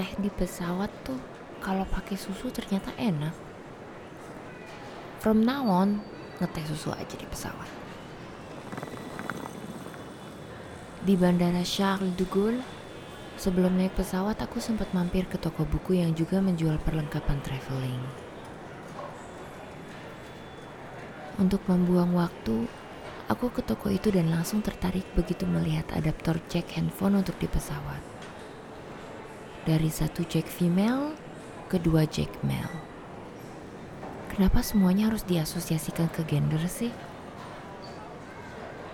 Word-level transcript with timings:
teh 0.00 0.16
di 0.16 0.32
pesawat 0.32 0.88
tuh 1.04 1.20
kalau 1.60 1.84
pakai 1.84 2.16
susu 2.16 2.48
ternyata 2.48 2.88
enak. 2.96 3.36
From 5.20 5.44
now 5.44 5.68
on, 5.68 6.00
ngeteh 6.40 6.64
susu 6.64 6.88
aja 6.88 7.20
di 7.20 7.28
pesawat. 7.28 7.68
Di 11.04 11.12
Bandara 11.20 11.60
Charles 11.60 12.16
de 12.16 12.24
Gaulle, 12.24 12.64
sebelum 13.36 13.76
naik 13.76 13.92
pesawat 13.92 14.40
aku 14.40 14.56
sempat 14.56 14.88
mampir 14.96 15.28
ke 15.28 15.36
toko 15.36 15.68
buku 15.68 16.00
yang 16.00 16.16
juga 16.16 16.40
menjual 16.40 16.80
perlengkapan 16.80 17.36
traveling. 17.44 18.00
Untuk 21.36 21.60
membuang 21.68 22.16
waktu, 22.16 22.64
aku 23.28 23.52
ke 23.52 23.60
toko 23.60 23.92
itu 23.92 24.08
dan 24.08 24.32
langsung 24.32 24.64
tertarik 24.64 25.04
begitu 25.12 25.44
melihat 25.44 25.84
adaptor 25.92 26.40
jack 26.48 26.72
handphone 26.72 27.20
untuk 27.20 27.36
di 27.36 27.52
pesawat. 27.52 28.19
Dari 29.60 29.92
satu 29.92 30.24
jack 30.24 30.48
female, 30.48 31.12
kedua 31.68 32.08
jack 32.08 32.32
male. 32.40 32.80
Kenapa 34.32 34.64
semuanya 34.64 35.12
harus 35.12 35.20
diasosiasikan 35.28 36.08
ke 36.08 36.24
gender 36.24 36.64
sih? 36.64 36.88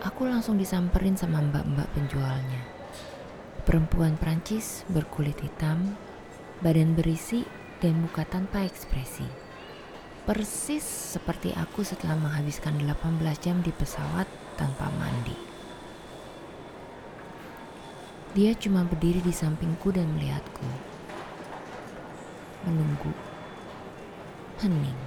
Aku 0.03 0.27
langsung 0.27 0.59
disamperin 0.59 1.15
sama 1.15 1.39
mbak-mbak 1.39 1.87
penjualnya. 1.95 2.63
Perempuan 3.63 4.19
Prancis 4.19 4.83
berkulit 4.91 5.39
hitam, 5.39 5.95
badan 6.67 6.99
berisi, 6.99 7.47
dan 7.79 8.03
muka 8.03 8.27
tanpa 8.27 8.67
ekspresi. 8.67 9.27
Persis 10.27 10.83
seperti 11.15 11.55
aku 11.55 11.87
setelah 11.87 12.19
menghabiskan 12.19 12.75
18 12.83 13.23
jam 13.39 13.63
di 13.63 13.71
pesawat 13.71 14.27
tanpa 14.59 14.91
mandi. 14.99 15.56
Dia 18.37 18.53
cuma 18.53 18.85
berdiri 18.85 19.25
di 19.25 19.33
sampingku 19.33 19.89
dan 19.97 20.13
melihatku. 20.13 20.69
Menunggu. 22.69 23.09
Hening. 24.61 25.01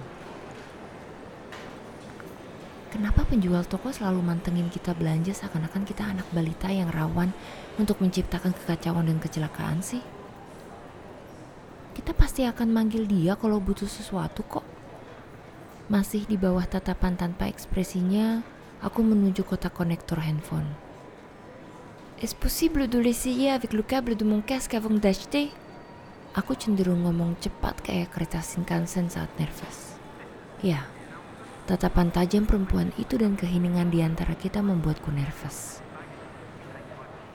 Kenapa 2.89 3.21
penjual 3.29 3.61
toko 3.69 3.93
selalu 3.93 4.25
mantengin 4.25 4.65
kita 4.73 4.97
belanja 4.97 5.29
seakan-akan 5.37 5.85
kita 5.85 6.09
anak 6.09 6.25
balita 6.33 6.73
yang 6.73 6.89
rawan 6.89 7.29
untuk 7.77 8.01
menciptakan 8.01 8.49
kekacauan 8.49 9.05
dan 9.05 9.21
kecelakaan 9.21 9.85
sih? 9.85 10.01
Kita 11.93 12.17
pasti 12.17 12.49
akan 12.49 12.73
manggil 12.73 13.05
dia 13.05 13.37
kalau 13.37 13.61
butuh 13.61 13.85
sesuatu 13.85 14.41
kok. 14.41 14.65
Masih 15.85 16.25
di 16.25 16.33
bawah 16.33 16.65
tatapan 16.65 17.13
tanpa 17.13 17.45
ekspresinya, 17.45 18.41
aku 18.81 19.05
menuju 19.05 19.45
kotak 19.45 19.77
konektor 19.77 20.17
handphone. 20.17 20.88
Est-ce 22.19 22.35
possible 22.35 22.87
de 22.87 22.99
l'essayer 22.99 23.51
avec 23.51 23.71
le 23.71 23.81
câble 23.81 24.15
de 24.15 24.25
mon 24.27 24.41
casque 24.41 24.75
avant 24.75 24.91
d'acheter? 24.91 25.55
Aku 26.35 26.53
cenderung 26.53 27.07
ngomong 27.07 27.39
cepat 27.39 27.79
kayak 27.79 28.11
kereta 28.11 28.43
Shinkansen 28.43 29.07
saat 29.07 29.31
nervous. 29.39 29.97
Ya, 30.59 30.83
Tatapan 31.69 32.09
tajam 32.09 32.49
perempuan 32.49 32.89
itu 32.97 33.13
dan 33.13 33.37
keheningan 33.37 33.93
di 33.93 34.01
antara 34.01 34.33
kita 34.33 34.57
membuatku 34.57 35.13
nervous. 35.13 35.77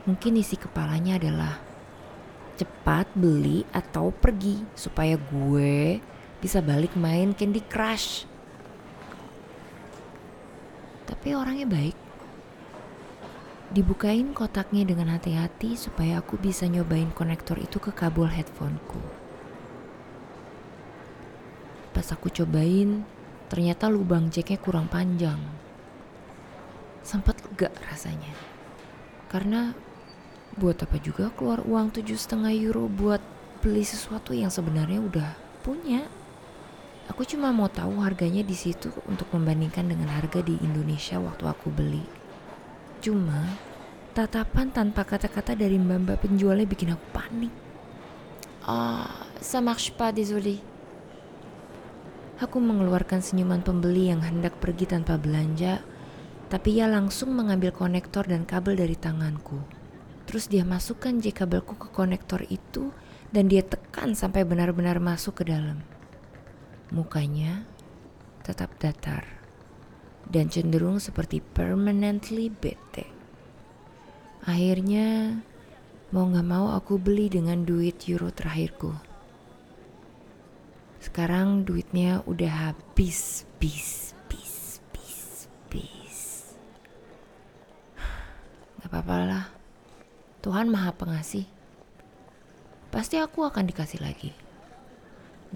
Mungkin 0.03 0.35
isi 0.35 0.59
kepalanya 0.59 1.15
adalah 1.15 1.55
cepat 2.59 3.07
beli 3.15 3.63
atau 3.71 4.11
pergi 4.11 4.59
supaya 4.75 5.15
gue 5.15 6.03
bisa 6.43 6.59
balik 6.59 6.99
main 6.99 7.31
Candy 7.31 7.63
Crush. 7.63 8.27
Tapi 11.07 11.31
orangnya 11.31 11.71
baik. 11.71 12.04
Dibukain 13.75 14.31
kotaknya 14.31 14.87
dengan 14.87 15.11
hati-hati 15.11 15.75
supaya 15.75 16.23
aku 16.23 16.39
bisa 16.39 16.63
nyobain 16.63 17.11
konektor 17.11 17.59
itu 17.59 17.75
ke 17.83 17.91
kabel 17.91 18.31
headphoneku. 18.31 19.03
Pas 21.91 22.07
aku 22.15 22.31
cobain, 22.31 23.03
Ternyata 23.45 23.93
lubang 23.93 24.33
jacknya 24.33 24.57
kurang 24.57 24.89
panjang. 24.89 25.37
Sempat 27.05 27.37
lega 27.45 27.69
rasanya. 27.85 28.33
Karena 29.29 29.77
buat 30.57 30.81
apa 30.81 30.97
juga 30.97 31.29
keluar 31.29 31.61
uang 31.61 31.93
tujuh 31.93 32.17
setengah 32.17 32.49
euro 32.57 32.89
buat 32.89 33.21
beli 33.61 33.85
sesuatu 33.85 34.33
yang 34.33 34.49
sebenarnya 34.49 34.97
udah 34.97 35.29
punya. 35.61 36.09
Aku 37.05 37.21
cuma 37.21 37.53
mau 37.53 37.69
tahu 37.69 38.01
harganya 38.01 38.41
di 38.41 38.57
situ 38.57 38.89
untuk 39.05 39.29
membandingkan 39.29 39.85
dengan 39.85 40.09
harga 40.09 40.41
di 40.41 40.57
Indonesia 40.65 41.21
waktu 41.21 41.45
aku 41.45 41.69
beli. 41.69 42.24
Cuma 43.05 43.53
tatapan 44.17 44.73
tanpa 44.73 45.05
kata-kata 45.05 45.53
dari 45.53 45.77
mbak-mbak 45.77 46.25
penjualnya 46.25 46.65
bikin 46.65 46.97
aku 46.97 47.05
panik. 47.13 47.53
Ah, 48.65 49.29
ça 49.37 49.61
marche 49.61 49.93
pas, 49.93 50.09
désolé. 50.09 50.57
Aku 52.41 52.57
mengeluarkan 52.57 53.21
senyuman 53.21 53.61
pembeli 53.61 54.09
yang 54.09 54.25
hendak 54.25 54.57
pergi 54.57 54.89
tanpa 54.89 55.21
belanja, 55.21 55.85
tapi 56.49 56.81
ia 56.81 56.89
langsung 56.89 57.37
mengambil 57.37 57.69
konektor 57.69 58.25
dan 58.25 58.41
kabel 58.41 58.73
dari 58.73 58.97
tanganku. 58.97 59.61
Terus 60.25 60.49
dia 60.49 60.65
masukkan 60.65 61.13
J 61.21 61.29
kabelku 61.29 61.77
ke 61.77 61.93
konektor 61.93 62.41
itu 62.49 62.89
dan 63.29 63.45
dia 63.45 63.61
tekan 63.61 64.17
sampai 64.17 64.49
benar-benar 64.49 64.97
masuk 64.97 65.45
ke 65.45 65.53
dalam. 65.53 65.85
Mukanya 66.89 67.69
tetap 68.41 68.73
datar 68.81 69.34
dan 70.29 70.49
cenderung 70.49 70.97
seperti 70.97 71.41
permanently 71.41 72.49
bete. 72.49 73.05
Akhirnya, 74.45 75.41
mau 76.13 76.29
gak 76.29 76.45
mau 76.45 76.69
aku 76.73 77.01
beli 77.01 77.33
dengan 77.33 77.65
duit 77.65 78.05
euro 78.05 78.29
terakhirku. 78.29 78.93
Sekarang 81.01 81.65
duitnya 81.65 82.21
udah 82.25 82.73
habis, 82.73 83.45
bis, 83.57 84.13
bis, 84.29 84.81
bis, 84.93 85.49
bis. 85.69 86.19
Gak 88.81 88.89
apa-apa 88.89 89.17
lah. 89.25 89.45
Tuhan 90.45 90.69
maha 90.69 90.93
pengasih. 90.93 91.49
Pasti 92.93 93.17
aku 93.17 93.49
akan 93.49 93.65
dikasih 93.65 94.01
lagi. 94.01 94.29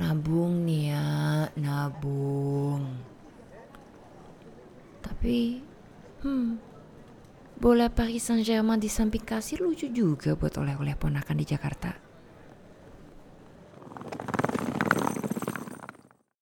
Nabung 0.02 0.66
nih 0.66 0.98
ya, 0.98 1.06
nabung. 1.62 2.90
Tapi, 5.20 5.60
hmm, 6.24 6.50
bola 7.60 7.92
Paris 7.92 8.24
Saint-Germain 8.32 8.80
di 8.80 8.88
samping 8.88 9.20
kasir 9.20 9.60
lucu 9.60 9.92
juga 9.92 10.32
buat 10.40 10.56
oleh-oleh 10.56 10.96
ponakan 10.96 11.36
di 11.36 11.44
Jakarta. 11.44 12.09